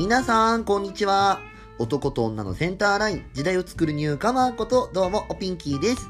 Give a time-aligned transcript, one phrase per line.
[0.00, 1.42] 皆さん、こんにちは。
[1.78, 6.08] 男と女のセンターライン、時代を作るニューカマーこと、どうも、おピンキーです。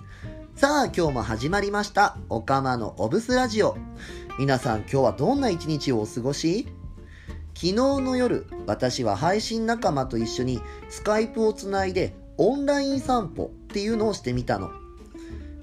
[0.54, 2.16] さあ、今日も始まりました。
[2.28, 3.76] おかまのオブスラジオ。
[4.38, 6.68] 皆さん、今日はどんな一日をお過ごし？
[7.54, 14.70] 昨日の夜、私は配信仲間と一緒にスカイプをつないでオンライン散歩っていうのをしてみたの。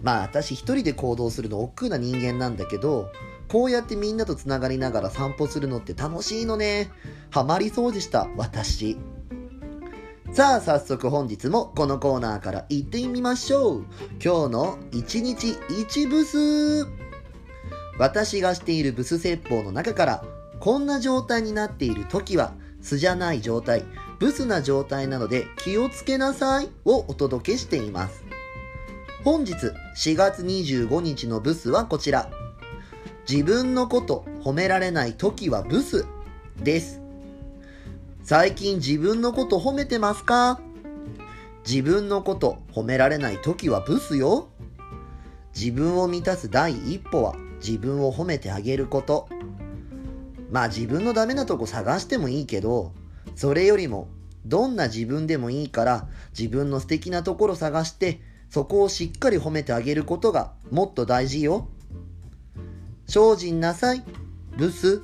[0.01, 3.09] まあ私一人で行動するの億劫な人間なんだけど、
[3.47, 6.91] こうやってみんなとつながりながら散歩するのって楽しいのね。
[7.37, 8.97] ハマりそうでした、私。
[10.33, 13.85] さあ、早速本日もこのコーナーから行ってみましょう。
[14.13, 16.87] 今日の1日1ブス。
[17.99, 20.23] 私がしているブス説法の中から、
[20.59, 23.83] こんな状態になっている時は、素じゃない状態、
[24.17, 28.23] ブスな状態なので気をつけなさいをお届けしています。
[29.23, 29.53] 本日
[29.95, 32.31] 4月25日のブスはこちら。
[33.29, 36.07] 自分のこと褒められない時はブス
[36.63, 37.06] です。
[38.29, 40.59] 最近自分のこと褒めてますか？
[41.65, 44.49] 自分のこと褒められない時はブスよ。
[45.55, 49.29] 自分を満たす第一歩は自分を褒めてあげること。
[50.51, 52.91] まあ自分のダメなとこ探してもいいけど、
[53.37, 54.09] それよりも
[54.45, 61.69] どんな自分でもいいから自分の素敵なところ探してそこをしっかり褒めてあげることがもっと大事よ。
[63.07, 64.03] 精進なさい、
[64.57, 65.01] ブス。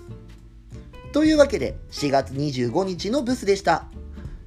[1.13, 3.85] というわけで、4月25日のブスでした。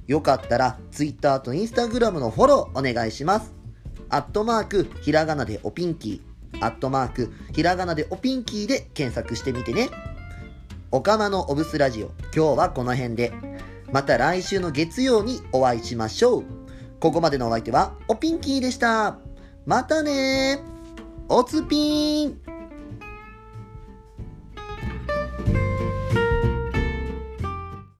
[0.05, 3.55] よかったら、Twitter と Instagram のフォローお願いします。
[4.09, 9.89] アットマーク、ひらがなでおピンキー、アットマーク、ひらがなでおピンキーで検索してみてね。
[10.91, 13.31] おかまのオブスラジオ、今日はこの辺で。
[13.93, 16.43] また来週の月曜にお会いしましょう。
[16.99, 19.19] ここまでのお相手は、おピンキーでした。
[19.65, 20.59] またね
[21.29, 22.46] おつぴーん